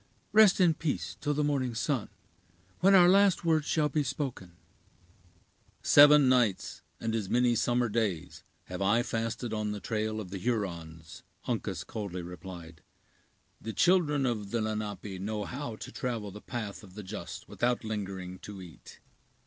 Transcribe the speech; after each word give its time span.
Rest 0.31 0.59
in 0.59 0.73
peace 0.73 1.13
till 1.21 1.35
the 1.35 1.43
morning 1.43 1.75
sun, 1.75 2.09
when 2.79 2.95
our 2.95 3.07
last 3.07 3.45
words 3.45 3.67
shall 3.67 3.87
be 3.87 4.01
spoken." 4.01 4.55
"Seven 5.83 6.27
nights, 6.27 6.81
and 6.99 7.13
as 7.13 7.29
many 7.29 7.53
summer 7.53 7.87
days, 7.87 8.43
have 8.63 8.81
I 8.81 9.03
fasted 9.03 9.53
on 9.53 9.73
the 9.73 9.79
trail 9.79 10.19
of 10.19 10.31
the 10.31 10.39
Hurons," 10.39 11.21
Uncas 11.45 11.83
coldly 11.83 12.23
replied; 12.23 12.81
"the 13.61 13.73
children 13.73 14.25
of 14.25 14.49
the 14.49 14.59
Lenape 14.63 15.21
know 15.21 15.43
how 15.43 15.75
to 15.75 15.91
travel 15.91 16.31
the 16.31 16.41
path 16.41 16.81
of 16.83 16.95
the 16.95 17.03
just 17.03 17.47
without 17.47 17.83
lingering 17.83 18.39
to 18.39 18.59
eat." 18.59 19.01